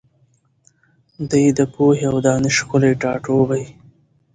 دی 1.29 1.45
د 1.57 1.59
پوهي 1.73 2.05
او 2.11 2.17
دانش 2.27 2.55
ښکلی 2.61 2.91
ټاټوبی 3.01 3.63